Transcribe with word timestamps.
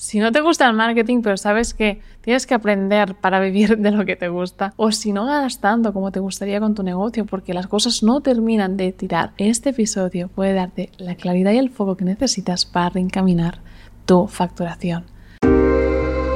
Si 0.00 0.18
no 0.18 0.32
te 0.32 0.40
gusta 0.40 0.66
el 0.66 0.72
marketing, 0.72 1.20
pero 1.20 1.36
sabes 1.36 1.74
que 1.74 2.00
tienes 2.22 2.46
que 2.46 2.54
aprender 2.54 3.16
para 3.16 3.38
vivir 3.38 3.76
de 3.76 3.90
lo 3.90 4.06
que 4.06 4.16
te 4.16 4.30
gusta, 4.30 4.72
o 4.76 4.92
si 4.92 5.12
no 5.12 5.26
ganas 5.26 5.60
tanto 5.60 5.92
como 5.92 6.10
te 6.10 6.20
gustaría 6.20 6.58
con 6.58 6.74
tu 6.74 6.82
negocio, 6.82 7.26
porque 7.26 7.52
las 7.52 7.66
cosas 7.66 8.02
no 8.02 8.22
terminan 8.22 8.78
de 8.78 8.92
tirar, 8.92 9.32
este 9.36 9.70
episodio 9.70 10.28
puede 10.28 10.54
darte 10.54 10.88
la 10.96 11.16
claridad 11.16 11.52
y 11.52 11.58
el 11.58 11.68
foco 11.68 11.98
que 11.98 12.06
necesitas 12.06 12.64
para 12.64 12.88
reencaminar 12.88 13.58
tu 14.06 14.26
facturación. 14.26 15.04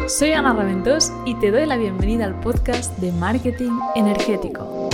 Soy 0.09 0.33
Ana 0.33 0.53
Raventós 0.53 1.11
y 1.25 1.35
te 1.37 1.51
doy 1.51 1.65
la 1.65 1.79
bienvenida 1.79 2.27
al 2.27 2.39
podcast 2.41 2.99
de 2.99 3.13
Marketing 3.13 3.73
Energético. 3.95 4.91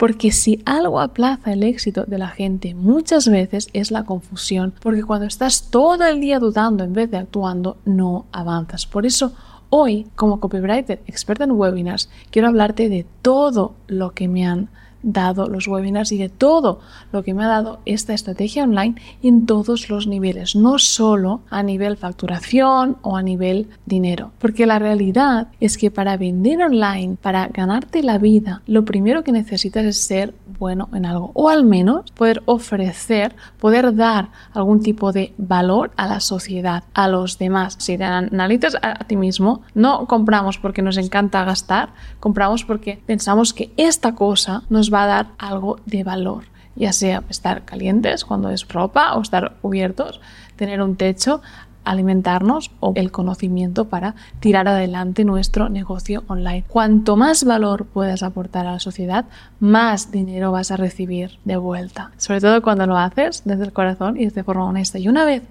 Porque 0.00 0.32
si 0.32 0.62
algo 0.64 0.98
aplaza 0.98 1.52
el 1.52 1.62
éxito 1.62 2.04
de 2.06 2.16
la 2.16 2.28
gente 2.28 2.74
muchas 2.74 3.28
veces 3.28 3.68
es 3.74 3.90
la 3.90 4.04
confusión, 4.04 4.72
porque 4.80 5.02
cuando 5.02 5.26
estás 5.26 5.64
todo 5.68 6.06
el 6.06 6.22
día 6.22 6.38
dudando 6.38 6.84
en 6.84 6.94
vez 6.94 7.10
de 7.10 7.18
actuando, 7.18 7.76
no 7.84 8.24
avanzas. 8.32 8.86
Por 8.86 9.04
eso 9.04 9.34
hoy, 9.68 10.06
como 10.16 10.40
copywriter 10.40 11.02
experta 11.06 11.44
en 11.44 11.50
webinars, 11.50 12.08
quiero 12.30 12.48
hablarte 12.48 12.88
de 12.88 13.04
todo 13.20 13.74
lo 13.88 14.12
que 14.12 14.26
me 14.26 14.46
han 14.46 14.70
dado 15.02 15.48
los 15.48 15.66
webinars 15.66 16.12
y 16.12 16.18
de 16.18 16.28
todo 16.28 16.80
lo 17.12 17.22
que 17.22 17.34
me 17.34 17.44
ha 17.44 17.48
dado 17.48 17.80
esta 17.84 18.14
estrategia 18.14 18.64
online 18.64 18.96
en 19.22 19.46
todos 19.46 19.88
los 19.88 20.06
niveles, 20.06 20.56
no 20.56 20.78
solo 20.78 21.40
a 21.50 21.62
nivel 21.62 21.96
facturación 21.96 22.98
o 23.02 23.16
a 23.16 23.22
nivel 23.22 23.68
dinero. 23.86 24.32
Porque 24.38 24.66
la 24.66 24.78
realidad 24.78 25.48
es 25.60 25.78
que 25.78 25.90
para 25.90 26.16
vender 26.16 26.62
online, 26.62 27.16
para 27.20 27.48
ganarte 27.48 28.02
la 28.02 28.18
vida, 28.18 28.62
lo 28.66 28.84
primero 28.84 29.24
que 29.24 29.32
necesitas 29.32 29.84
es 29.84 29.98
ser 29.98 30.34
bueno 30.58 30.88
en 30.92 31.06
algo 31.06 31.30
o 31.34 31.48
al 31.48 31.64
menos 31.64 32.10
poder 32.12 32.42
ofrecer, 32.44 33.34
poder 33.58 33.94
dar 33.94 34.28
algún 34.52 34.82
tipo 34.82 35.12
de 35.12 35.32
valor 35.38 35.90
a 35.96 36.06
la 36.06 36.20
sociedad, 36.20 36.84
a 36.94 37.08
los 37.08 37.38
demás. 37.38 37.76
Si 37.78 37.96
te 37.96 38.04
analizas 38.04 38.76
a 38.82 39.04
ti 39.04 39.16
mismo, 39.16 39.62
no 39.74 40.06
compramos 40.06 40.58
porque 40.58 40.82
nos 40.82 40.96
encanta 40.96 41.44
gastar, 41.44 41.90
compramos 42.20 42.64
porque 42.64 43.00
pensamos 43.06 43.54
que 43.54 43.72
esta 43.76 44.14
cosa 44.14 44.62
nos 44.68 44.89
va 44.92 45.04
a 45.04 45.06
dar 45.06 45.26
algo 45.38 45.78
de 45.86 46.04
valor, 46.04 46.44
ya 46.76 46.92
sea 46.92 47.22
estar 47.28 47.64
calientes 47.64 48.24
cuando 48.24 48.50
es 48.50 48.66
ropa 48.68 49.14
o 49.14 49.22
estar 49.22 49.56
cubiertos, 49.60 50.20
tener 50.56 50.82
un 50.82 50.96
techo, 50.96 51.40
alimentarnos 51.84 52.70
o 52.80 52.92
el 52.94 53.10
conocimiento 53.10 53.86
para 53.86 54.14
tirar 54.38 54.68
adelante 54.68 55.24
nuestro 55.24 55.68
negocio 55.68 56.24
online. 56.28 56.64
Cuanto 56.68 57.16
más 57.16 57.44
valor 57.44 57.86
puedas 57.86 58.22
aportar 58.22 58.66
a 58.66 58.72
la 58.72 58.80
sociedad, 58.80 59.24
más 59.58 60.10
dinero 60.12 60.52
vas 60.52 60.70
a 60.70 60.76
recibir 60.76 61.38
de 61.44 61.56
vuelta. 61.56 62.12
Sobre 62.16 62.40
todo 62.40 62.62
cuando 62.62 62.86
lo 62.86 62.96
haces 62.96 63.42
desde 63.44 63.64
el 63.64 63.72
corazón 63.72 64.16
y 64.18 64.26
de 64.26 64.44
forma 64.44 64.66
honesta. 64.66 64.98
Y 64.98 65.08
una 65.08 65.24
vez 65.24 65.42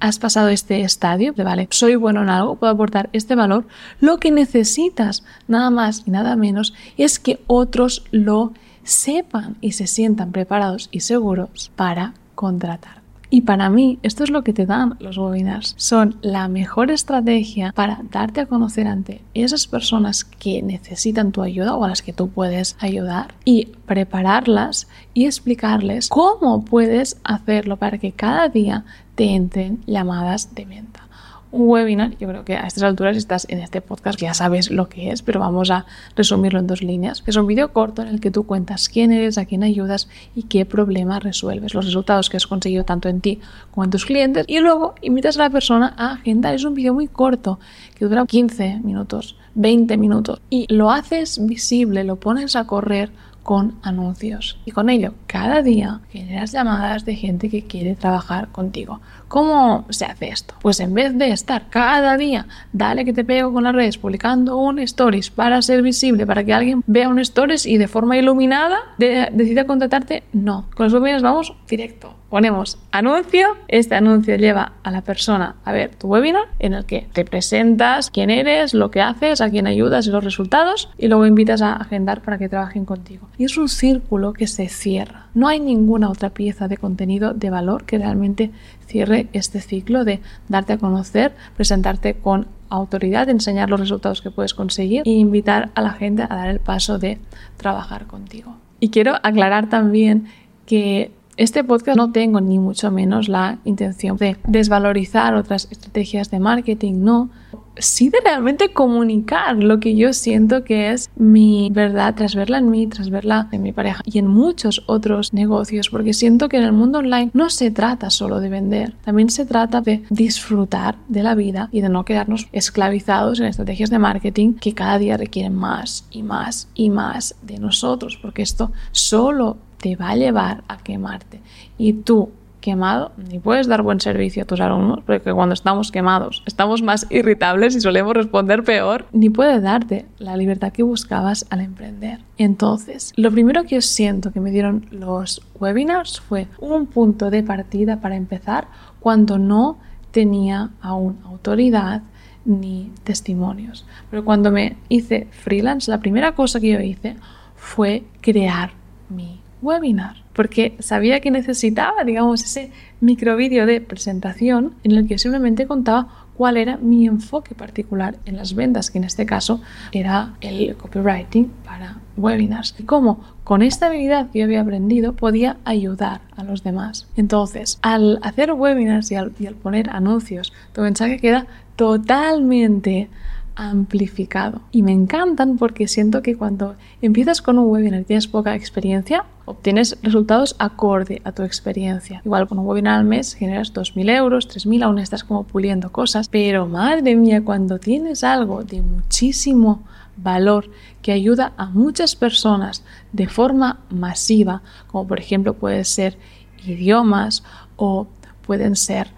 has 0.00 0.18
pasado 0.18 0.48
este 0.48 0.80
estadio 0.80 1.32
de, 1.32 1.44
vale, 1.44 1.68
soy 1.70 1.96
bueno 1.96 2.22
en 2.22 2.30
algo, 2.30 2.56
puedo 2.56 2.72
aportar 2.72 3.08
este 3.12 3.34
valor, 3.34 3.66
lo 4.00 4.18
que 4.18 4.30
necesitas 4.30 5.24
nada 5.48 5.70
más 5.70 6.02
y 6.06 6.10
nada 6.10 6.36
menos 6.36 6.74
es 6.96 7.18
que 7.18 7.40
otros 7.46 8.04
lo 8.10 8.52
sepan 8.84 9.56
y 9.60 9.72
se 9.72 9.86
sientan 9.86 10.32
preparados 10.32 10.88
y 10.92 11.00
seguros 11.00 11.70
para 11.76 12.14
contratar. 12.34 13.04
Y 13.30 13.40
para 13.40 13.68
mí, 13.68 13.98
esto 14.04 14.22
es 14.22 14.30
lo 14.30 14.44
que 14.44 14.52
te 14.52 14.64
dan 14.64 14.96
los 15.00 15.18
webinars. 15.18 15.74
Son 15.76 16.16
la 16.22 16.46
mejor 16.46 16.92
estrategia 16.92 17.72
para 17.72 18.00
darte 18.12 18.40
a 18.40 18.46
conocer 18.46 18.86
ante 18.86 19.22
esas 19.34 19.66
personas 19.66 20.22
que 20.24 20.62
necesitan 20.62 21.32
tu 21.32 21.42
ayuda 21.42 21.74
o 21.74 21.84
a 21.84 21.88
las 21.88 22.02
que 22.02 22.12
tú 22.12 22.28
puedes 22.28 22.76
ayudar 22.78 23.34
y 23.44 23.72
prepararlas 23.86 24.86
y 25.14 25.24
explicarles 25.26 26.10
cómo 26.10 26.64
puedes 26.64 27.16
hacerlo 27.24 27.76
para 27.76 27.98
que 27.98 28.12
cada 28.12 28.48
día 28.48 28.84
te 29.16 29.34
entren 29.34 29.80
llamadas 29.84 30.54
de 30.54 30.66
venta 30.66 31.08
webinar, 31.54 32.16
yo 32.18 32.28
creo 32.28 32.44
que 32.44 32.56
a 32.56 32.66
estas 32.66 32.82
alturas 32.82 33.16
estás 33.16 33.46
en 33.48 33.60
este 33.60 33.80
podcast 33.80 34.20
ya 34.20 34.34
sabes 34.34 34.70
lo 34.70 34.88
que 34.88 35.10
es, 35.10 35.22
pero 35.22 35.40
vamos 35.40 35.70
a 35.70 35.86
resumirlo 36.16 36.58
en 36.58 36.66
dos 36.66 36.82
líneas. 36.82 37.22
Es 37.26 37.36
un 37.36 37.46
vídeo 37.46 37.72
corto 37.72 38.02
en 38.02 38.08
el 38.08 38.20
que 38.20 38.30
tú 38.30 38.44
cuentas 38.44 38.88
quién 38.88 39.12
eres, 39.12 39.38
a 39.38 39.44
quién 39.44 39.62
ayudas 39.62 40.08
y 40.34 40.44
qué 40.44 40.66
problema 40.66 41.20
resuelves, 41.20 41.74
los 41.74 41.84
resultados 41.84 42.28
que 42.28 42.36
has 42.36 42.46
conseguido 42.46 42.84
tanto 42.84 43.08
en 43.08 43.20
ti 43.20 43.40
como 43.70 43.84
en 43.84 43.90
tus 43.90 44.04
clientes 44.04 44.44
y 44.48 44.58
luego 44.58 44.94
invitas 45.00 45.36
a 45.36 45.44
la 45.44 45.50
persona 45.50 45.94
a 45.96 46.14
agendar. 46.14 46.54
Es 46.54 46.64
un 46.64 46.74
vídeo 46.74 46.92
muy 46.92 47.06
corto 47.06 47.58
que 47.94 48.04
dura 48.04 48.26
15 48.26 48.80
minutos, 48.82 49.36
20 49.54 49.96
minutos 49.96 50.40
y 50.50 50.66
lo 50.72 50.90
haces 50.90 51.44
visible, 51.46 52.04
lo 52.04 52.16
pones 52.16 52.56
a 52.56 52.66
correr 52.66 53.10
con 53.44 53.76
anuncios. 53.82 54.58
Y 54.64 54.72
con 54.72 54.90
ello, 54.90 55.14
cada 55.28 55.62
día 55.62 56.00
generas 56.10 56.50
llamadas 56.50 57.04
de 57.04 57.14
gente 57.14 57.48
que 57.48 57.62
quiere 57.62 57.94
trabajar 57.94 58.48
contigo. 58.48 59.00
¿Cómo 59.28 59.84
se 59.90 60.06
hace 60.06 60.28
esto? 60.28 60.54
Pues 60.62 60.80
en 60.80 60.94
vez 60.94 61.16
de 61.16 61.30
estar 61.30 61.68
cada 61.68 62.16
día, 62.16 62.46
dale 62.72 63.04
que 63.04 63.12
te 63.12 63.24
pego 63.24 63.52
con 63.52 63.64
las 63.64 63.74
redes 63.74 63.98
publicando 63.98 64.56
un 64.56 64.78
stories 64.80 65.30
para 65.30 65.60
ser 65.62 65.82
visible, 65.82 66.26
para 66.26 66.42
que 66.42 66.54
alguien 66.54 66.82
vea 66.86 67.08
un 67.08 67.18
stories 67.18 67.66
y 67.66 67.76
de 67.78 67.86
forma 67.86 68.16
iluminada 68.16 68.78
decida 68.98 69.66
contratarte, 69.66 70.24
no. 70.32 70.66
Con 70.74 70.86
los 70.86 70.94
webinars 70.94 71.22
vamos 71.22 71.54
directo 71.68 72.14
ponemos 72.34 72.78
anuncio, 72.90 73.46
este 73.68 73.94
anuncio 73.94 74.34
lleva 74.34 74.72
a 74.82 74.90
la 74.90 75.02
persona 75.02 75.54
a 75.64 75.70
ver 75.70 75.94
tu 75.94 76.08
webinar 76.08 76.46
en 76.58 76.74
el 76.74 76.84
que 76.84 77.06
te 77.12 77.24
presentas 77.24 78.10
quién 78.10 78.28
eres, 78.28 78.74
lo 78.74 78.90
que 78.90 79.00
haces, 79.00 79.40
a 79.40 79.50
quién 79.50 79.68
ayudas 79.68 80.08
y 80.08 80.10
los 80.10 80.24
resultados 80.24 80.90
y 80.98 81.06
luego 81.06 81.26
invitas 81.26 81.62
a 81.62 81.74
agendar 81.74 82.22
para 82.22 82.36
que 82.36 82.48
trabajen 82.48 82.86
contigo. 82.86 83.28
Y 83.38 83.44
es 83.44 83.56
un 83.56 83.68
círculo 83.68 84.32
que 84.32 84.48
se 84.48 84.68
cierra. 84.68 85.28
No 85.34 85.46
hay 85.46 85.60
ninguna 85.60 86.10
otra 86.10 86.30
pieza 86.30 86.66
de 86.66 86.76
contenido 86.76 87.34
de 87.34 87.50
valor 87.50 87.84
que 87.84 87.98
realmente 87.98 88.50
cierre 88.88 89.28
este 89.32 89.60
ciclo 89.60 90.04
de 90.04 90.20
darte 90.48 90.72
a 90.72 90.78
conocer, 90.78 91.36
presentarte 91.54 92.14
con 92.14 92.48
autoridad, 92.68 93.28
enseñar 93.28 93.70
los 93.70 93.78
resultados 93.78 94.22
que 94.22 94.32
puedes 94.32 94.54
conseguir 94.54 95.02
e 95.04 95.10
invitar 95.10 95.70
a 95.76 95.82
la 95.82 95.92
gente 95.92 96.24
a 96.24 96.34
dar 96.34 96.48
el 96.48 96.58
paso 96.58 96.98
de 96.98 97.18
trabajar 97.58 98.08
contigo. 98.08 98.56
Y 98.80 98.88
quiero 98.88 99.14
aclarar 99.22 99.68
también 99.68 100.26
que 100.66 101.12
este 101.36 101.64
podcast 101.64 101.96
no 101.96 102.12
tengo 102.12 102.40
ni 102.40 102.58
mucho 102.58 102.90
menos 102.90 103.28
la 103.28 103.58
intención 103.64 104.16
de 104.16 104.36
desvalorizar 104.46 105.34
otras 105.34 105.68
estrategias 105.70 106.30
de 106.30 106.40
marketing, 106.40 106.94
no. 106.98 107.30
Sí 107.76 108.08
de 108.08 108.18
realmente 108.24 108.72
comunicar 108.72 109.56
lo 109.56 109.80
que 109.80 109.96
yo 109.96 110.12
siento 110.12 110.62
que 110.62 110.92
es 110.92 111.10
mi 111.16 111.70
verdad, 111.72 112.14
tras 112.14 112.36
verla 112.36 112.58
en 112.58 112.70
mí, 112.70 112.86
tras 112.86 113.10
verla 113.10 113.48
en 113.50 113.62
mi 113.62 113.72
pareja 113.72 114.00
y 114.04 114.20
en 114.20 114.28
muchos 114.28 114.84
otros 114.86 115.32
negocios, 115.32 115.88
porque 115.88 116.14
siento 116.14 116.48
que 116.48 116.56
en 116.56 116.62
el 116.62 116.72
mundo 116.72 117.00
online 117.00 117.32
no 117.34 117.50
se 117.50 117.72
trata 117.72 118.10
solo 118.10 118.38
de 118.38 118.48
vender, 118.48 118.94
también 119.04 119.28
se 119.28 119.44
trata 119.44 119.80
de 119.80 120.04
disfrutar 120.08 120.98
de 121.08 121.24
la 121.24 121.34
vida 121.34 121.68
y 121.72 121.80
de 121.80 121.88
no 121.88 122.04
quedarnos 122.04 122.46
esclavizados 122.52 123.40
en 123.40 123.46
estrategias 123.46 123.90
de 123.90 123.98
marketing 123.98 124.54
que 124.54 124.72
cada 124.72 124.98
día 124.98 125.16
requieren 125.16 125.56
más 125.56 126.06
y 126.12 126.22
más 126.22 126.68
y 126.74 126.90
más 126.90 127.34
de 127.42 127.58
nosotros, 127.58 128.20
porque 128.22 128.42
esto 128.42 128.70
solo 128.92 129.56
te 129.84 129.96
va 129.96 130.08
a 130.08 130.16
llevar 130.16 130.64
a 130.66 130.78
quemarte. 130.78 131.42
Y 131.76 131.92
tú, 131.92 132.30
quemado, 132.62 133.12
ni 133.28 133.38
puedes 133.38 133.66
dar 133.66 133.82
buen 133.82 134.00
servicio 134.00 134.44
a 134.44 134.46
tus 134.46 134.58
alumnos, 134.62 135.00
porque 135.04 135.30
cuando 135.34 135.52
estamos 135.52 135.92
quemados 135.92 136.42
estamos 136.46 136.80
más 136.80 137.06
irritables 137.10 137.76
y 137.76 137.82
solemos 137.82 138.14
responder 138.14 138.64
peor, 138.64 139.04
ni 139.12 139.28
puede 139.28 139.60
darte 139.60 140.06
la 140.16 140.38
libertad 140.38 140.72
que 140.72 140.82
buscabas 140.82 141.44
al 141.50 141.60
emprender. 141.60 142.20
Entonces, 142.38 143.12
lo 143.16 143.30
primero 143.30 143.64
que 143.64 143.74
yo 143.74 143.82
siento 143.82 144.32
que 144.32 144.40
me 144.40 144.50
dieron 144.50 144.86
los 144.90 145.42
webinars 145.60 146.18
fue 146.18 146.46
un 146.58 146.86
punto 146.86 147.28
de 147.28 147.42
partida 147.42 148.00
para 148.00 148.16
empezar 148.16 148.68
cuando 149.00 149.36
no 149.36 149.76
tenía 150.12 150.70
aún 150.80 151.18
autoridad 151.26 152.00
ni 152.46 152.90
testimonios. 153.04 153.84
Pero 154.10 154.24
cuando 154.24 154.50
me 154.50 154.78
hice 154.88 155.28
freelance, 155.30 155.90
la 155.90 156.00
primera 156.00 156.32
cosa 156.32 156.58
que 156.58 156.72
yo 156.72 156.80
hice 156.80 157.16
fue 157.54 158.04
crear 158.22 158.70
mi 159.10 159.43
webinar, 159.64 160.16
porque 160.32 160.76
sabía 160.78 161.20
que 161.20 161.30
necesitaba, 161.30 162.04
digamos, 162.04 162.44
ese 162.44 162.70
microvídeo 163.00 163.66
de 163.66 163.80
presentación 163.80 164.74
en 164.84 164.92
el 164.92 165.08
que 165.08 165.18
simplemente 165.18 165.66
contaba 165.66 166.26
cuál 166.36 166.56
era 166.56 166.76
mi 166.76 167.06
enfoque 167.06 167.54
particular 167.54 168.16
en 168.26 168.36
las 168.36 168.54
ventas, 168.54 168.90
que 168.90 168.98
en 168.98 169.04
este 169.04 169.24
caso 169.24 169.60
era 169.92 170.34
el 170.40 170.76
copywriting 170.76 171.50
para 171.64 171.98
webinars, 172.16 172.74
y 172.78 172.82
cómo 172.84 173.20
con 173.44 173.62
esta 173.62 173.86
habilidad 173.86 174.30
que 174.30 174.40
yo 174.40 174.44
había 174.44 174.60
aprendido 174.60 175.14
podía 175.14 175.58
ayudar 175.64 176.20
a 176.36 176.44
los 176.44 176.62
demás. 176.62 177.06
Entonces, 177.16 177.78
al 177.82 178.18
hacer 178.22 178.52
webinars 178.52 179.10
y 179.10 179.14
al, 179.14 179.32
y 179.38 179.46
al 179.46 179.54
poner 179.54 179.90
anuncios, 179.90 180.52
tu 180.72 180.82
mensaje 180.82 181.18
queda 181.18 181.46
totalmente 181.76 183.08
amplificado. 183.56 184.60
Y 184.72 184.82
me 184.82 184.92
encantan 184.92 185.56
porque 185.56 185.88
siento 185.88 186.22
que 186.22 186.36
cuando 186.36 186.76
empiezas 187.02 187.42
con 187.42 187.58
un 187.58 187.70
webinar 187.70 188.00
y 188.00 188.04
tienes 188.04 188.26
poca 188.26 188.54
experiencia, 188.54 189.24
obtienes 189.44 189.98
resultados 190.02 190.56
acorde 190.58 191.20
a 191.24 191.32
tu 191.32 191.42
experiencia. 191.42 192.20
Igual 192.24 192.48
con 192.48 192.58
un 192.58 192.66
webinar 192.66 192.98
al 192.98 193.04
mes 193.04 193.34
generas 193.34 193.72
2.000 193.72 194.10
euros, 194.16 194.48
3.000, 194.48 194.84
aún 194.84 194.98
estás 194.98 195.24
como 195.24 195.44
puliendo 195.44 195.92
cosas. 195.92 196.28
Pero 196.28 196.66
madre 196.66 197.14
mía, 197.16 197.44
cuando 197.44 197.78
tienes 197.78 198.24
algo 198.24 198.64
de 198.64 198.82
muchísimo 198.82 199.82
valor 200.16 200.70
que 201.02 201.12
ayuda 201.12 201.52
a 201.56 201.66
muchas 201.66 202.16
personas 202.16 202.84
de 203.12 203.28
forma 203.28 203.80
masiva, 203.90 204.62
como 204.86 205.06
por 205.06 205.18
ejemplo 205.18 205.54
puede 205.54 205.84
ser 205.84 206.16
idiomas 206.64 207.42
o 207.76 208.06
pueden 208.46 208.76
ser 208.76 209.08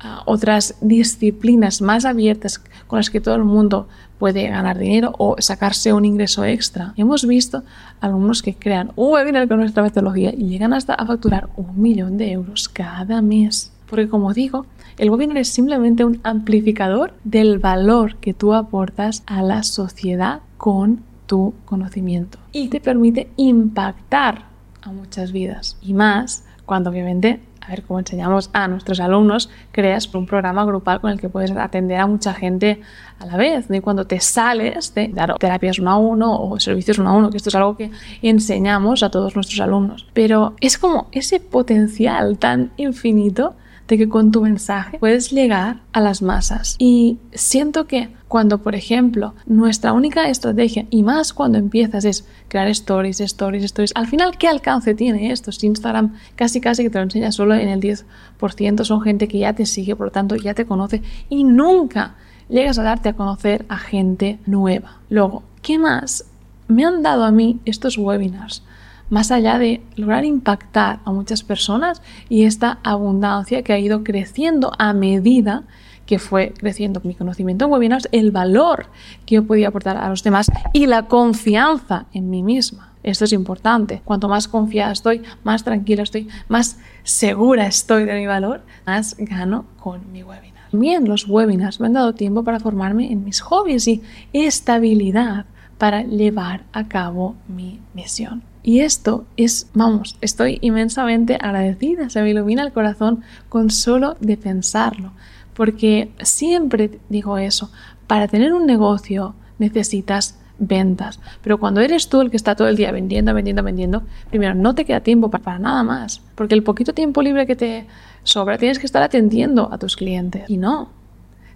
ah, 0.00 0.22
otras 0.26 0.76
disciplinas 0.80 1.82
más 1.82 2.04
abiertas 2.04 2.58
con 2.88 2.98
las 2.98 3.10
que 3.10 3.20
todo 3.20 3.36
el 3.36 3.44
mundo 3.44 3.86
puede 4.18 4.48
ganar 4.48 4.78
dinero 4.78 5.12
o 5.18 5.36
sacarse 5.38 5.92
un 5.92 6.04
ingreso 6.04 6.44
extra. 6.44 6.94
Hemos 6.96 7.24
visto 7.26 7.62
alumnos 8.00 8.42
que 8.42 8.54
crean 8.54 8.90
un 8.96 9.12
webinar 9.12 9.46
con 9.46 9.58
nuestra 9.58 9.84
metodología 9.84 10.34
y 10.34 10.48
llegan 10.48 10.72
hasta 10.72 10.94
a 10.94 11.06
facturar 11.06 11.48
un 11.56 11.80
millón 11.80 12.16
de 12.16 12.32
euros 12.32 12.68
cada 12.68 13.22
mes. 13.22 13.72
Porque 13.88 14.08
como 14.08 14.34
digo, 14.34 14.66
el 14.96 15.10
webinar 15.10 15.36
es 15.36 15.48
simplemente 15.48 16.04
un 16.04 16.20
amplificador 16.24 17.14
del 17.22 17.58
valor 17.60 18.16
que 18.16 18.34
tú 18.34 18.54
aportas 18.54 19.22
a 19.26 19.42
la 19.42 19.62
sociedad 19.62 20.40
con 20.56 21.02
tu 21.26 21.54
conocimiento 21.66 22.38
y 22.52 22.68
te 22.68 22.80
permite 22.80 23.30
impactar 23.36 24.46
a 24.82 24.90
muchas 24.90 25.30
vidas 25.30 25.76
y 25.82 25.92
más 25.94 26.44
cuando 26.64 26.90
obviamente 26.90 27.40
a 27.68 27.70
ver 27.70 27.82
cómo 27.82 27.98
enseñamos 27.98 28.48
a 28.54 28.66
nuestros 28.66 28.98
alumnos, 28.98 29.50
creas 29.72 30.12
un 30.14 30.26
programa 30.26 30.64
grupal 30.64 31.00
con 31.00 31.10
el 31.10 31.20
que 31.20 31.28
puedes 31.28 31.50
atender 31.50 32.00
a 32.00 32.06
mucha 32.06 32.32
gente 32.32 32.80
a 33.18 33.26
la 33.26 33.36
vez. 33.36 33.66
Y 33.70 33.80
cuando 33.80 34.06
te 34.06 34.20
sales 34.20 34.94
de 34.94 35.08
dar 35.08 35.36
terapias 35.38 35.78
uno 35.78 35.90
a 35.90 35.98
uno 35.98 36.40
o 36.40 36.58
servicios 36.58 36.98
uno 36.98 37.10
a 37.10 37.12
uno, 37.12 37.30
que 37.30 37.36
esto 37.36 37.50
es 37.50 37.54
algo 37.54 37.76
que 37.76 37.90
enseñamos 38.22 39.02
a 39.02 39.10
todos 39.10 39.34
nuestros 39.34 39.60
alumnos. 39.60 40.06
Pero 40.14 40.54
es 40.60 40.78
como 40.78 41.08
ese 41.12 41.40
potencial 41.40 42.38
tan 42.38 42.70
infinito 42.78 43.54
de 43.88 43.98
que 43.98 44.08
con 44.08 44.30
tu 44.30 44.42
mensaje 44.42 44.98
puedes 44.98 45.30
llegar 45.30 45.80
a 45.92 46.00
las 46.00 46.22
masas. 46.22 46.76
Y 46.78 47.18
siento 47.32 47.86
que 47.86 48.10
cuando, 48.28 48.58
por 48.58 48.74
ejemplo, 48.74 49.34
nuestra 49.46 49.94
única 49.94 50.28
estrategia, 50.28 50.86
y 50.90 51.02
más 51.02 51.32
cuando 51.32 51.56
empiezas, 51.56 52.04
es 52.04 52.26
crear 52.48 52.68
stories, 52.68 53.20
stories, 53.20 53.64
stories, 53.64 53.92
al 53.94 54.06
final, 54.06 54.36
¿qué 54.36 54.46
alcance 54.46 54.94
tiene 54.94 55.32
esto? 55.32 55.50
Si 55.50 55.66
Instagram 55.66 56.14
casi 56.36 56.60
casi 56.60 56.82
que 56.82 56.90
te 56.90 56.98
lo 56.98 57.04
enseña 57.04 57.32
solo 57.32 57.54
en 57.54 57.68
el 57.68 57.80
10%, 57.80 58.84
son 58.84 59.00
gente 59.00 59.26
que 59.26 59.38
ya 59.38 59.54
te 59.54 59.64
sigue, 59.64 59.96
por 59.96 60.08
lo 60.08 60.12
tanto, 60.12 60.36
ya 60.36 60.52
te 60.52 60.66
conoce 60.66 61.02
y 61.30 61.44
nunca 61.44 62.16
llegas 62.50 62.78
a 62.78 62.82
darte 62.82 63.08
a 63.08 63.14
conocer 63.14 63.64
a 63.70 63.78
gente 63.78 64.38
nueva. 64.44 64.98
Luego, 65.08 65.42
¿qué 65.62 65.78
más 65.78 66.26
me 66.68 66.84
han 66.84 67.02
dado 67.02 67.24
a 67.24 67.30
mí 67.30 67.60
estos 67.64 67.96
webinars? 67.96 68.62
Más 69.10 69.30
allá 69.30 69.58
de 69.58 69.82
lograr 69.96 70.24
impactar 70.24 71.00
a 71.04 71.12
muchas 71.12 71.42
personas 71.42 72.02
y 72.28 72.44
esta 72.44 72.78
abundancia 72.82 73.62
que 73.62 73.72
ha 73.72 73.78
ido 73.78 74.04
creciendo 74.04 74.72
a 74.78 74.92
medida 74.92 75.64
que 76.08 76.18
fue 76.18 76.54
creciendo 76.56 77.02
mi 77.04 77.14
conocimiento 77.14 77.66
en 77.66 77.70
webinars, 77.70 78.08
el 78.12 78.30
valor 78.30 78.86
que 79.26 79.34
yo 79.34 79.46
podía 79.46 79.68
aportar 79.68 79.98
a 79.98 80.08
los 80.08 80.22
demás 80.22 80.50
y 80.72 80.86
la 80.86 81.06
confianza 81.06 82.06
en 82.14 82.30
mí 82.30 82.42
misma. 82.42 82.94
Esto 83.02 83.26
es 83.26 83.32
importante. 83.34 84.00
Cuanto 84.04 84.26
más 84.26 84.48
confiada 84.48 84.92
estoy, 84.92 85.22
más 85.44 85.64
tranquila 85.64 86.02
estoy, 86.02 86.28
más 86.48 86.78
segura 87.02 87.66
estoy 87.66 88.04
de 88.04 88.14
mi 88.14 88.26
valor, 88.26 88.62
más 88.86 89.16
gano 89.18 89.66
con 89.78 90.10
mi 90.10 90.22
webinar. 90.22 90.70
También 90.70 91.06
los 91.06 91.28
webinars 91.28 91.78
me 91.78 91.86
han 91.86 91.92
dado 91.92 92.14
tiempo 92.14 92.42
para 92.42 92.58
formarme 92.58 93.12
en 93.12 93.24
mis 93.24 93.40
hobbies 93.40 93.86
y 93.86 94.02
estabilidad 94.32 95.44
para 95.76 96.02
llevar 96.02 96.64
a 96.72 96.88
cabo 96.88 97.36
mi 97.48 97.80
misión. 97.94 98.47
Y 98.62 98.80
esto 98.80 99.24
es, 99.36 99.68
vamos, 99.74 100.16
estoy 100.20 100.58
inmensamente 100.60 101.38
agradecida, 101.40 102.10
se 102.10 102.22
me 102.22 102.30
ilumina 102.30 102.62
el 102.62 102.72
corazón 102.72 103.22
con 103.48 103.70
solo 103.70 104.16
de 104.20 104.36
pensarlo, 104.36 105.12
porque 105.54 106.10
siempre 106.22 106.98
digo 107.08 107.38
eso, 107.38 107.70
para 108.06 108.28
tener 108.28 108.52
un 108.52 108.66
negocio 108.66 109.34
necesitas 109.58 110.38
ventas, 110.58 111.20
pero 111.42 111.58
cuando 111.58 111.80
eres 111.80 112.08
tú 112.08 112.20
el 112.20 112.30
que 112.30 112.36
está 112.36 112.56
todo 112.56 112.68
el 112.68 112.76
día 112.76 112.90
vendiendo, 112.90 113.32
vendiendo, 113.32 113.62
vendiendo, 113.62 114.02
primero 114.30 114.54
no 114.54 114.74
te 114.74 114.84
queda 114.84 115.00
tiempo 115.00 115.30
para, 115.30 115.44
para 115.44 115.58
nada 115.58 115.82
más, 115.84 116.20
porque 116.34 116.54
el 116.54 116.62
poquito 116.62 116.92
tiempo 116.92 117.22
libre 117.22 117.46
que 117.46 117.56
te 117.56 117.86
sobra 118.24 118.58
tienes 118.58 118.78
que 118.78 118.86
estar 118.86 119.02
atendiendo 119.02 119.72
a 119.72 119.78
tus 119.78 119.96
clientes. 119.96 120.44
Y 120.48 120.56
no, 120.56 120.90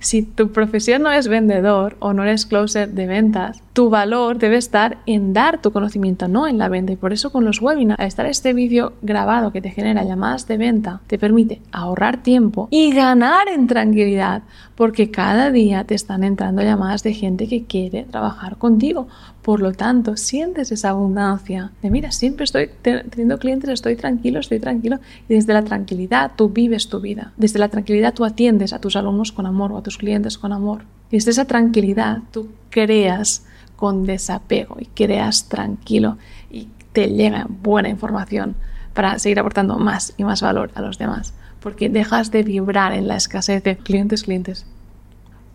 si 0.02 0.22
tu 0.22 0.50
profesión 0.52 1.02
no 1.02 1.12
es 1.12 1.28
vendedor 1.28 1.96
o 2.00 2.12
no 2.12 2.24
eres 2.24 2.44
closer 2.44 2.90
de 2.90 3.06
ventas, 3.06 3.62
tu 3.72 3.88
valor 3.88 4.38
debe 4.38 4.56
estar 4.56 4.98
en 5.06 5.32
dar 5.32 5.62
tu 5.62 5.72
conocimiento, 5.72 6.28
no 6.28 6.46
en 6.46 6.58
la 6.58 6.68
venta. 6.68 6.92
Y 6.92 6.96
por 6.96 7.12
eso 7.12 7.30
con 7.30 7.44
los 7.44 7.62
webinars, 7.62 8.00
al 8.00 8.06
estar 8.06 8.26
este 8.26 8.52
vídeo 8.52 8.92
grabado 9.00 9.52
que 9.52 9.62
te 9.62 9.70
genera 9.70 10.04
llamadas 10.04 10.46
de 10.46 10.58
venta, 10.58 11.00
te 11.06 11.18
permite 11.18 11.62
ahorrar 11.70 12.22
tiempo 12.22 12.68
y 12.70 12.92
ganar 12.92 13.48
en 13.48 13.66
tranquilidad, 13.66 14.42
porque 14.74 15.10
cada 15.10 15.50
día 15.50 15.84
te 15.84 15.94
están 15.94 16.24
entrando 16.24 16.62
llamadas 16.62 17.02
de 17.02 17.14
gente 17.14 17.48
que 17.48 17.64
quiere 17.64 18.02
trabajar 18.04 18.56
contigo. 18.56 19.06
Por 19.42 19.60
lo 19.60 19.72
tanto, 19.72 20.16
sientes 20.16 20.70
esa 20.70 20.90
abundancia 20.90 21.72
de, 21.82 21.90
mira, 21.90 22.12
siempre 22.12 22.44
estoy 22.44 22.70
teniendo 22.80 23.38
clientes, 23.38 23.68
estoy 23.70 23.96
tranquilo, 23.96 24.38
estoy 24.38 24.60
tranquilo. 24.60 25.00
Y 25.28 25.34
desde 25.34 25.52
la 25.52 25.64
tranquilidad 25.64 26.32
tú 26.36 26.48
vives 26.48 26.88
tu 26.88 27.00
vida. 27.00 27.32
Desde 27.36 27.58
la 27.58 27.68
tranquilidad 27.68 28.14
tú 28.14 28.24
atiendes 28.24 28.72
a 28.72 28.78
tus 28.78 28.94
alumnos 28.94 29.32
con 29.32 29.46
amor 29.46 29.72
o 29.72 29.78
a 29.78 29.82
tus 29.82 29.98
clientes 29.98 30.38
con 30.38 30.52
amor. 30.52 30.82
Y 31.10 31.16
desde 31.16 31.32
esa 31.32 31.44
tranquilidad 31.44 32.20
tú 32.30 32.50
creas 32.70 33.44
con 33.74 34.06
desapego 34.06 34.76
y 34.78 34.86
creas 34.86 35.48
tranquilo 35.48 36.18
y 36.48 36.68
te 36.92 37.08
llega 37.08 37.48
buena 37.48 37.88
información 37.88 38.54
para 38.94 39.18
seguir 39.18 39.40
aportando 39.40 39.76
más 39.76 40.14
y 40.18 40.22
más 40.22 40.40
valor 40.40 40.70
a 40.76 40.82
los 40.82 40.98
demás. 40.98 41.34
Porque 41.58 41.88
dejas 41.88 42.30
de 42.30 42.44
vibrar 42.44 42.92
en 42.92 43.08
la 43.08 43.16
escasez 43.16 43.64
de 43.64 43.76
clientes, 43.76 44.22
clientes. 44.22 44.66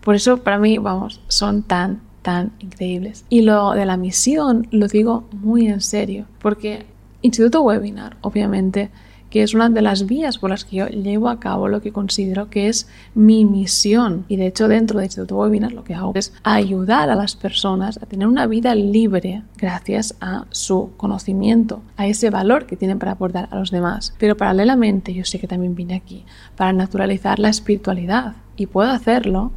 Por 0.02 0.14
eso 0.14 0.42
para 0.42 0.58
mí, 0.58 0.76
vamos, 0.76 1.22
son 1.28 1.62
tan 1.62 2.00
tan 2.28 2.52
increíbles. 2.58 3.24
Y 3.30 3.40
lo 3.40 3.70
de 3.70 3.86
la 3.86 3.96
misión 3.96 4.68
lo 4.70 4.86
digo 4.86 5.26
muy 5.32 5.66
en 5.66 5.80
serio, 5.80 6.26
porque 6.42 6.84
Instituto 7.22 7.62
Webinar, 7.62 8.18
obviamente, 8.20 8.90
que 9.30 9.42
es 9.42 9.54
una 9.54 9.70
de 9.70 9.80
las 9.80 10.04
vías 10.04 10.36
por 10.36 10.50
las 10.50 10.66
que 10.66 10.76
yo 10.76 10.86
llevo 10.88 11.30
a 11.30 11.40
cabo 11.40 11.68
lo 11.68 11.80
que 11.80 11.90
considero 11.90 12.50
que 12.50 12.68
es 12.68 12.86
mi 13.14 13.46
misión. 13.46 14.26
Y 14.28 14.36
de 14.36 14.46
hecho 14.46 14.68
dentro 14.68 14.98
de 14.98 15.06
Instituto 15.06 15.38
Webinar 15.38 15.72
lo 15.72 15.84
que 15.84 15.94
hago 15.94 16.12
es 16.16 16.34
ayudar 16.42 17.08
a 17.08 17.14
las 17.14 17.34
personas 17.34 17.96
a 17.96 18.04
tener 18.04 18.28
una 18.28 18.46
vida 18.46 18.74
libre 18.74 19.42
gracias 19.56 20.14
a 20.20 20.44
su 20.50 20.90
conocimiento, 20.98 21.80
a 21.96 22.08
ese 22.08 22.28
valor 22.28 22.66
que 22.66 22.76
tienen 22.76 22.98
para 22.98 23.12
aportar 23.12 23.48
a 23.50 23.58
los 23.58 23.70
demás. 23.70 24.14
Pero 24.18 24.36
paralelamente 24.36 25.14
yo 25.14 25.24
sé 25.24 25.38
que 25.38 25.48
también 25.48 25.74
vine 25.74 25.94
aquí 25.94 26.26
para 26.58 26.74
naturalizar 26.74 27.38
la 27.38 27.48
espiritualidad 27.48 28.34
y 28.54 28.66
puedo 28.66 28.90
hacerlo 28.90 29.50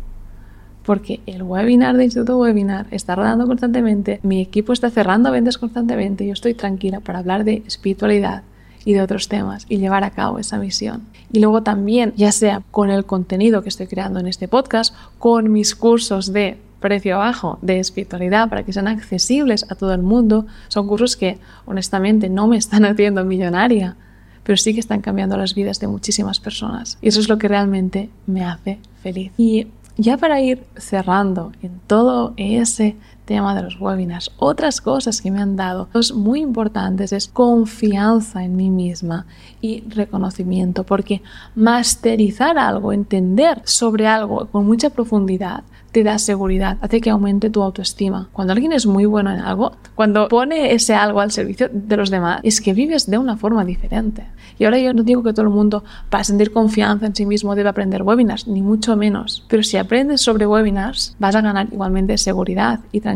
porque 0.85 1.19
el 1.25 1.43
webinar 1.43 1.95
de 1.97 2.05
Instituto 2.05 2.37
Webinar 2.37 2.87
está 2.91 3.15
rodando 3.15 3.45
constantemente, 3.47 4.19
mi 4.23 4.41
equipo 4.41 4.73
está 4.73 4.89
cerrando 4.89 5.31
ventas 5.31 5.57
constantemente, 5.57 6.25
yo 6.25 6.33
estoy 6.33 6.53
tranquila 6.53 6.99
para 6.99 7.19
hablar 7.19 7.43
de 7.43 7.63
espiritualidad 7.67 8.43
y 8.83 8.93
de 8.93 9.01
otros 9.01 9.27
temas 9.27 9.65
y 9.69 9.77
llevar 9.77 10.03
a 10.03 10.11
cabo 10.11 10.39
esa 10.39 10.57
misión. 10.57 11.03
Y 11.31 11.39
luego 11.39 11.63
también, 11.63 12.13
ya 12.15 12.31
sea 12.31 12.63
con 12.71 12.89
el 12.89 13.05
contenido 13.05 13.61
que 13.61 13.69
estoy 13.69 13.87
creando 13.87 14.19
en 14.19 14.27
este 14.27 14.47
podcast, 14.47 14.95
con 15.19 15.51
mis 15.51 15.75
cursos 15.75 16.33
de 16.33 16.57
precio 16.79 17.19
bajo 17.19 17.59
de 17.61 17.79
espiritualidad 17.79 18.49
para 18.49 18.63
que 18.63 18.73
sean 18.73 18.87
accesibles 18.87 19.65
a 19.69 19.75
todo 19.75 19.93
el 19.93 20.01
mundo, 20.01 20.47
son 20.67 20.87
cursos 20.87 21.15
que 21.15 21.37
honestamente 21.65 22.27
no 22.27 22.47
me 22.47 22.57
están 22.57 22.85
haciendo 22.85 23.23
millonaria, 23.23 23.95
pero 24.43 24.57
sí 24.57 24.73
que 24.73 24.79
están 24.79 25.01
cambiando 25.01 25.37
las 25.37 25.53
vidas 25.53 25.79
de 25.79 25.87
muchísimas 25.87 26.39
personas. 26.39 26.97
Y 27.01 27.09
eso 27.09 27.19
es 27.19 27.29
lo 27.29 27.37
que 27.37 27.47
realmente 27.47 28.09
me 28.25 28.43
hace 28.43 28.79
feliz. 29.03 29.31
Y 29.37 29.67
ya 29.97 30.17
para 30.17 30.41
ir 30.41 30.63
cerrando 30.77 31.51
en 31.61 31.79
todo 31.87 32.33
ese 32.37 32.95
tema 33.25 33.55
de 33.55 33.63
los 33.63 33.79
webinars, 33.79 34.31
otras 34.37 34.81
cosas 34.81 35.21
que 35.21 35.31
me 35.31 35.39
han 35.39 35.55
dado, 35.55 35.89
dos 35.93 36.13
muy 36.13 36.41
importantes, 36.41 37.13
es 37.13 37.27
confianza 37.27 38.43
en 38.43 38.55
mí 38.55 38.69
misma 38.69 39.25
y 39.61 39.83
reconocimiento, 39.89 40.83
porque 40.83 41.21
masterizar 41.55 42.57
algo, 42.57 42.93
entender 42.93 43.61
sobre 43.65 44.07
algo 44.07 44.47
con 44.47 44.65
mucha 44.65 44.89
profundidad, 44.89 45.63
te 45.91 46.03
da 46.03 46.17
seguridad, 46.17 46.77
hace 46.81 47.01
que 47.01 47.09
aumente 47.09 47.49
tu 47.49 47.61
autoestima. 47.61 48.29
Cuando 48.31 48.53
alguien 48.53 48.71
es 48.71 48.85
muy 48.85 49.05
bueno 49.05 49.31
en 49.31 49.39
algo, 49.39 49.73
cuando 49.95 50.27
pone 50.29 50.73
ese 50.73 50.95
algo 50.95 51.19
al 51.19 51.31
servicio 51.31 51.69
de 51.71 51.97
los 51.97 52.09
demás, 52.09 52.39
es 52.43 52.61
que 52.61 52.73
vives 52.73 53.09
de 53.09 53.17
una 53.17 53.35
forma 53.35 53.65
diferente. 53.65 54.25
Y 54.57 54.65
ahora 54.65 54.79
yo 54.79 54.93
no 54.93 55.03
digo 55.03 55.23
que 55.23 55.33
todo 55.33 55.43
el 55.43 55.51
mundo 55.51 55.83
para 56.09 56.23
sentir 56.23 56.51
confianza 56.51 57.05
en 57.05 57.15
sí 57.15 57.25
mismo 57.25 57.55
debe 57.55 57.69
aprender 57.69 58.03
webinars, 58.03 58.47
ni 58.47 58.61
mucho 58.61 58.95
menos. 58.95 59.45
Pero 59.49 59.63
si 59.63 59.77
aprendes 59.77 60.21
sobre 60.21 60.47
webinars, 60.47 61.15
vas 61.19 61.35
a 61.35 61.41
ganar 61.41 61.67
igualmente 61.71 62.17
seguridad 62.17 62.79
y 62.91 63.01
tranquilidad, 63.01 63.10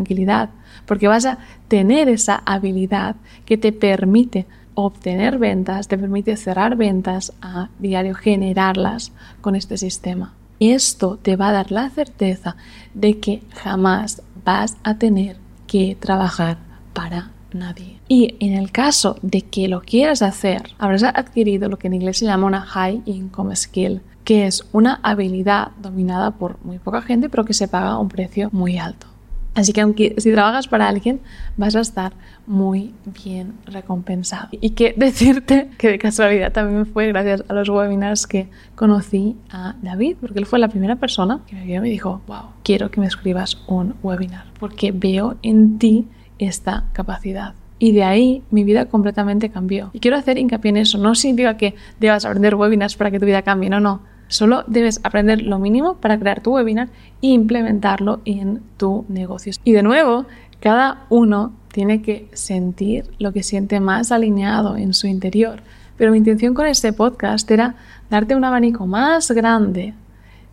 porque 0.85 1.07
vas 1.07 1.25
a 1.25 1.37
tener 1.67 2.09
esa 2.09 2.41
habilidad 2.45 3.15
que 3.45 3.57
te 3.57 3.71
permite 3.71 4.45
obtener 4.75 5.39
ventas, 5.39 5.87
te 5.87 5.97
permite 5.97 6.35
cerrar 6.37 6.75
ventas 6.75 7.33
a 7.41 7.69
diario, 7.79 8.13
generarlas 8.13 9.11
con 9.41 9.55
este 9.55 9.77
sistema. 9.77 10.33
Esto 10.59 11.17
te 11.21 11.35
va 11.35 11.49
a 11.49 11.53
dar 11.53 11.71
la 11.71 11.89
certeza 11.89 12.55
de 12.93 13.19
que 13.19 13.41
jamás 13.55 14.21
vas 14.43 14.77
a 14.83 14.97
tener 14.97 15.37
que 15.67 15.97
trabajar 15.99 16.57
para 16.93 17.31
nadie. 17.51 17.99
Y 18.07 18.35
en 18.39 18.53
el 18.53 18.71
caso 18.71 19.17
de 19.21 19.41
que 19.41 19.67
lo 19.67 19.81
quieras 19.81 20.21
hacer, 20.21 20.63
habrás 20.77 21.03
adquirido 21.03 21.69
lo 21.69 21.77
que 21.77 21.87
en 21.87 21.95
inglés 21.95 22.19
se 22.19 22.25
llama 22.25 22.47
una 22.47 22.61
high 22.61 23.01
income 23.05 23.55
skill, 23.55 24.01
que 24.23 24.45
es 24.45 24.65
una 24.71 24.99
habilidad 25.03 25.71
dominada 25.81 26.31
por 26.31 26.63
muy 26.63 26.79
poca 26.79 27.01
gente, 27.01 27.29
pero 27.29 27.45
que 27.45 27.53
se 27.53 27.67
paga 27.67 27.91
a 27.91 27.99
un 27.99 28.09
precio 28.09 28.49
muy 28.51 28.77
alto. 28.77 29.07
Así 29.55 29.71
que 29.71 29.81
aunque 29.81 30.15
si 30.17 30.31
trabajas 30.33 30.67
para 30.67 30.87
alguien, 30.87 31.21
vas 31.55 31.75
a 31.77 31.79
estar 31.79 32.13
muy 32.45 32.93
bien 33.23 33.53
recompensado. 33.65 34.49
Y 34.51 34.71
que 34.71 34.93
decirte 34.95 35.69
que 35.77 35.87
de 35.87 35.97
casualidad 35.97 36.51
también 36.51 36.85
fue 36.85 37.07
gracias 37.07 37.43
a 37.47 37.53
los 37.53 37.69
webinars 37.69 38.27
que 38.27 38.49
conocí 38.75 39.37
a 39.49 39.75
David, 39.81 40.17
porque 40.19 40.39
él 40.39 40.45
fue 40.45 40.59
la 40.59 40.67
primera 40.67 40.97
persona 40.97 41.39
que 41.47 41.55
me 41.55 41.65
vio 41.65 41.77
y 41.77 41.79
me 41.79 41.89
dijo, 41.89 42.21
wow, 42.27 42.51
quiero 42.63 42.91
que 42.91 42.99
me 42.99 43.07
escribas 43.07 43.57
un 43.67 43.95
webinar, 44.03 44.45
porque 44.59 44.91
veo 44.91 45.37
en 45.41 45.79
ti 45.79 46.07
esta 46.37 46.85
capacidad. 46.91 47.53
Y 47.79 47.93
de 47.93 48.03
ahí 48.03 48.43
mi 48.51 48.65
vida 48.65 48.85
completamente 48.85 49.49
cambió. 49.49 49.89
Y 49.93 49.99
quiero 49.99 50.17
hacer 50.17 50.37
hincapié 50.37 50.69
en 50.69 50.77
eso. 50.77 50.97
No 50.97 51.13
significa 51.13 51.57
que 51.57 51.75
debas 51.99 52.25
aprender 52.25 52.55
webinars 52.55 52.95
para 52.95 53.11
que 53.11 53.19
tu 53.19 53.25
vida 53.25 53.41
cambie, 53.41 53.69
no, 53.69 53.79
no 53.79 54.14
Solo 54.27 54.63
debes 54.67 54.99
aprender 55.03 55.41
lo 55.41 55.59
mínimo 55.59 55.95
para 55.97 56.19
crear 56.19 56.41
tu 56.41 56.55
webinar 56.55 56.89
e 57.21 57.27
implementarlo 57.27 58.21
en 58.25 58.61
tu 58.77 59.05
negocio. 59.07 59.53
Y 59.63 59.71
de 59.71 59.83
nuevo, 59.83 60.25
cada 60.59 61.05
uno 61.09 61.53
tiene 61.71 62.01
que 62.01 62.29
sentir 62.33 63.11
lo 63.19 63.33
que 63.33 63.43
siente 63.43 63.79
más 63.79 64.11
alineado 64.11 64.77
en 64.77 64.93
su 64.93 65.07
interior. 65.07 65.61
Pero 65.97 66.11
mi 66.11 66.17
intención 66.17 66.53
con 66.53 66.65
este 66.65 66.91
podcast 66.93 67.49
era 67.51 67.75
darte 68.09 68.35
un 68.35 68.43
abanico 68.43 68.87
más 68.87 69.31
grande 69.31 69.93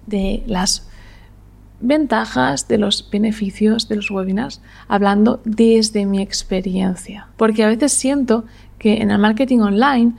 de 0.07 0.43
las 0.47 0.89
ventajas, 1.81 2.69
de 2.69 2.79
los 2.79 3.09
beneficios 3.11 3.89
de 3.89 3.97
los 3.97 4.11
webinars, 4.11 4.61
hablando 4.89 5.41
desde 5.45 6.07
mi 6.07 6.21
experiencia. 6.23 7.29
Porque 7.37 7.65
a 7.65 7.69
veces 7.69 7.93
siento 7.93 8.45
que 8.79 9.03
en 9.03 9.11
el 9.11 9.19
marketing 9.19 9.61
online 9.61 10.13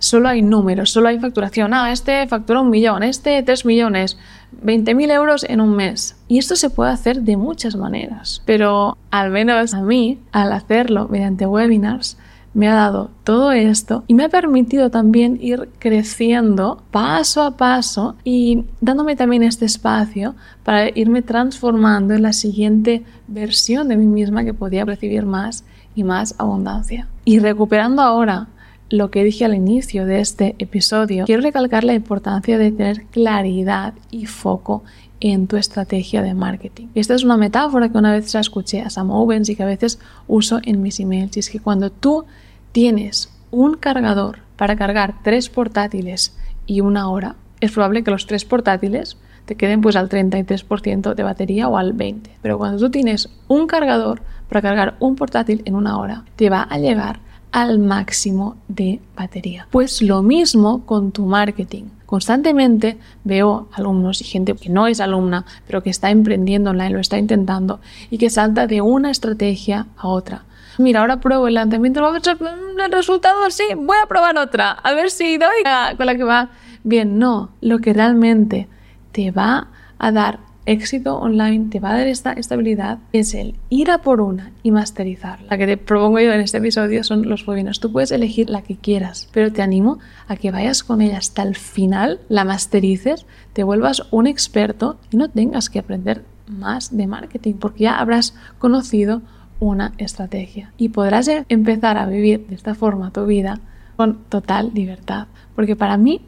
solo 0.00 0.28
hay 0.28 0.42
números, 0.42 0.90
solo 0.90 1.08
hay 1.08 1.20
facturación. 1.20 1.72
Ah, 1.72 1.92
este 1.92 2.26
factura 2.26 2.60
un 2.60 2.70
millón, 2.70 3.04
este 3.04 3.40
tres 3.44 3.64
millones, 3.64 4.18
20.000 4.64 5.12
euros 5.12 5.44
en 5.48 5.60
un 5.60 5.76
mes. 5.76 6.16
Y 6.26 6.38
esto 6.38 6.56
se 6.56 6.70
puede 6.70 6.90
hacer 6.90 7.22
de 7.22 7.36
muchas 7.36 7.76
maneras, 7.76 8.42
pero 8.44 8.98
al 9.12 9.30
menos 9.30 9.72
a 9.74 9.82
mí, 9.82 10.18
al 10.32 10.52
hacerlo 10.52 11.06
mediante 11.08 11.46
webinars, 11.46 12.18
me 12.52 12.66
ha 12.66 12.74
dado 12.74 13.10
todo 13.22 13.52
esto 13.52 14.02
y 14.08 14.14
me 14.14 14.24
ha 14.24 14.28
permitido 14.28 14.90
también 14.90 15.38
ir 15.40 15.68
creciendo 15.78 16.82
paso 16.90 17.42
a 17.42 17.56
paso 17.56 18.16
y 18.24 18.64
dándome 18.80 19.14
también 19.14 19.44
este 19.44 19.66
espacio 19.66 20.34
para 20.64 20.88
irme 20.88 21.22
transformando 21.22 22.14
en 22.14 22.22
la 22.22 22.32
siguiente 22.32 23.04
versión 23.28 23.86
de 23.86 23.96
mí 23.96 24.06
misma 24.06 24.42
que 24.42 24.54
podía 24.54 24.84
recibir 24.84 25.26
más 25.26 25.64
y 25.94 26.02
más 26.02 26.34
abundancia. 26.38 27.06
Y 27.24 27.38
recuperando 27.38 28.02
ahora 28.02 28.48
lo 28.90 29.10
que 29.10 29.24
dije 29.24 29.44
al 29.44 29.54
inicio 29.54 30.04
de 30.04 30.20
este 30.20 30.56
episodio, 30.58 31.24
quiero 31.24 31.42
recalcar 31.42 31.84
la 31.84 31.94
importancia 31.94 32.58
de 32.58 32.72
tener 32.72 33.04
claridad 33.06 33.94
y 34.10 34.26
foco 34.26 34.82
en 35.20 35.46
tu 35.46 35.56
estrategia 35.56 36.22
de 36.22 36.34
marketing. 36.34 36.88
Esta 36.94 37.14
es 37.14 37.22
una 37.22 37.36
metáfora 37.36 37.88
que 37.88 37.98
una 37.98 38.12
vez 38.12 38.34
la 38.34 38.40
escuché 38.40 38.80
a 38.82 38.90
Sam 38.90 39.10
Owens 39.10 39.48
y 39.48 39.56
que 39.56 39.62
a 39.62 39.66
veces 39.66 40.00
uso 40.26 40.60
en 40.64 40.82
mis 40.82 40.98
emails. 40.98 41.36
Y 41.36 41.40
es 41.40 41.50
que 41.50 41.60
cuando 41.60 41.90
tú 41.90 42.24
tienes 42.72 43.30
un 43.50 43.74
cargador 43.74 44.40
para 44.56 44.76
cargar 44.76 45.14
tres 45.22 45.48
portátiles 45.48 46.36
y 46.66 46.80
una 46.80 47.08
hora, 47.08 47.36
es 47.60 47.70
probable 47.70 48.02
que 48.02 48.10
los 48.10 48.26
tres 48.26 48.44
portátiles 48.44 49.18
te 49.44 49.56
queden 49.56 49.80
pues 49.80 49.96
al 49.96 50.08
33% 50.08 51.14
de 51.14 51.22
batería 51.22 51.68
o 51.68 51.76
al 51.76 51.94
20%. 51.96 52.30
Pero 52.42 52.58
cuando 52.58 52.78
tú 52.78 52.90
tienes 52.90 53.28
un 53.46 53.66
cargador 53.66 54.22
para 54.48 54.62
cargar 54.62 54.96
un 55.00 55.16
portátil 55.16 55.62
en 55.64 55.74
una 55.74 55.98
hora, 55.98 56.24
te 56.36 56.50
va 56.50 56.62
a 56.62 56.78
llegar 56.78 57.20
al 57.52 57.78
máximo 57.78 58.56
de 58.68 59.00
batería. 59.16 59.66
Pues 59.70 60.02
lo 60.02 60.22
mismo 60.22 60.84
con 60.86 61.12
tu 61.12 61.26
marketing. 61.26 61.84
Constantemente 62.06 62.98
veo 63.22 63.68
alumnos 63.72 64.20
y 64.20 64.24
gente 64.24 64.54
que 64.54 64.68
no 64.68 64.86
es 64.86 65.00
alumna, 65.00 65.44
pero 65.66 65.82
que 65.82 65.90
está 65.90 66.10
emprendiendo 66.10 66.70
online, 66.70 66.90
lo 66.90 66.98
está 66.98 67.18
intentando 67.18 67.80
y 68.10 68.18
que 68.18 68.30
salta 68.30 68.66
de 68.66 68.80
una 68.80 69.10
estrategia 69.10 69.86
a 69.96 70.08
otra. 70.08 70.44
Mira, 70.78 71.00
ahora 71.00 71.20
pruebo 71.20 71.46
el 71.46 71.54
lanzamiento, 71.54 72.00
el 72.00 72.92
resultado 72.92 73.50
sí, 73.50 73.64
voy 73.76 73.96
a 74.02 74.06
probar 74.06 74.38
otra, 74.38 74.70
a 74.70 74.92
ver 74.92 75.10
si 75.10 75.36
doy 75.36 75.62
con 75.96 76.06
la 76.06 76.16
que 76.16 76.24
va 76.24 76.50
bien. 76.82 77.18
No, 77.18 77.50
lo 77.60 77.78
que 77.78 77.92
realmente 77.92 78.66
te 79.12 79.30
va 79.30 79.68
a 79.98 80.10
dar 80.10 80.49
éxito 80.70 81.16
online 81.16 81.66
te 81.68 81.80
va 81.80 81.90
a 81.90 81.98
dar 81.98 82.06
esta 82.06 82.32
estabilidad 82.32 82.98
es 83.12 83.34
el 83.34 83.56
ir 83.70 83.90
a 83.90 83.98
por 83.98 84.20
una 84.20 84.52
y 84.62 84.70
masterizarla. 84.70 85.48
La 85.50 85.58
que 85.58 85.66
te 85.66 85.76
propongo 85.76 86.20
yo 86.20 86.32
en 86.32 86.40
este 86.40 86.58
episodio 86.58 87.02
son 87.02 87.28
los 87.28 87.46
webinars. 87.46 87.80
Tú 87.80 87.90
puedes 87.90 88.12
elegir 88.12 88.48
la 88.48 88.62
que 88.62 88.76
quieras, 88.76 89.28
pero 89.32 89.52
te 89.52 89.62
animo 89.62 89.98
a 90.28 90.36
que 90.36 90.52
vayas 90.52 90.84
con 90.84 91.02
ella 91.02 91.18
hasta 91.18 91.42
el 91.42 91.56
final, 91.56 92.20
la 92.28 92.44
masterices, 92.44 93.26
te 93.52 93.64
vuelvas 93.64 94.04
un 94.12 94.28
experto 94.28 94.98
y 95.10 95.16
no 95.16 95.28
tengas 95.28 95.70
que 95.70 95.80
aprender 95.80 96.24
más 96.46 96.96
de 96.96 97.08
marketing 97.08 97.54
porque 97.54 97.84
ya 97.84 97.98
habrás 97.98 98.34
conocido 98.58 99.22
una 99.58 99.92
estrategia 99.98 100.72
y 100.78 100.90
podrás 100.90 101.28
empezar 101.48 101.98
a 101.98 102.06
vivir 102.06 102.46
de 102.46 102.54
esta 102.54 102.76
forma 102.76 103.10
tu 103.10 103.26
vida 103.26 103.58
con 103.96 104.18
total 104.28 104.70
libertad. 104.72 105.26
Porque 105.56 105.74
para 105.74 105.96
mí 105.96 106.22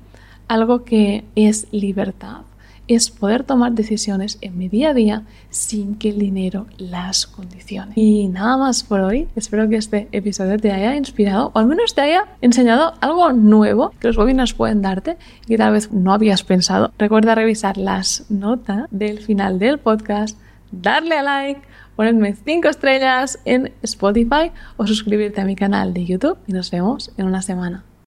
algo 0.49 0.84
que 0.84 1.25
es 1.37 1.68
libertad 1.70 2.42
es 2.88 3.10
poder 3.10 3.44
tomar 3.44 3.72
decisiones 3.72 4.38
en 4.40 4.58
mi 4.58 4.68
día 4.68 4.90
a 4.90 4.94
día 4.94 5.22
sin 5.50 5.96
que 5.96 6.10
el 6.10 6.18
dinero 6.18 6.66
las 6.78 7.26
condicione. 7.26 7.92
Y 7.96 8.28
nada 8.28 8.56
más 8.56 8.82
por 8.82 9.00
hoy. 9.00 9.28
Espero 9.36 9.68
que 9.68 9.76
este 9.76 10.08
episodio 10.12 10.58
te 10.58 10.72
haya 10.72 10.96
inspirado 10.96 11.50
o 11.54 11.58
al 11.58 11.66
menos 11.66 11.94
te 11.94 12.00
haya 12.00 12.26
enseñado 12.40 12.94
algo 13.00 13.32
nuevo 13.32 13.92
que 14.00 14.08
los 14.08 14.16
webinars 14.16 14.54
pueden 14.54 14.82
darte 14.82 15.16
y 15.44 15.48
que 15.48 15.58
tal 15.58 15.72
vez 15.72 15.92
no 15.92 16.12
habías 16.12 16.42
pensado. 16.42 16.92
Recuerda 16.98 17.34
revisar 17.34 17.76
las 17.76 18.26
notas 18.30 18.86
del 18.90 19.20
final 19.20 19.58
del 19.58 19.78
podcast, 19.78 20.38
darle 20.70 21.16
a 21.16 21.22
like, 21.22 21.60
ponerme 21.96 22.34
5 22.34 22.68
estrellas 22.68 23.38
en 23.44 23.72
Spotify 23.82 24.50
o 24.76 24.86
suscribirte 24.86 25.40
a 25.40 25.44
mi 25.44 25.56
canal 25.56 25.94
de 25.94 26.04
YouTube 26.04 26.38
y 26.46 26.52
nos 26.52 26.70
vemos 26.70 27.12
en 27.16 27.26
una 27.26 27.42
semana. 27.42 27.84